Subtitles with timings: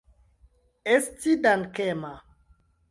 [0.95, 2.13] Esti dankema.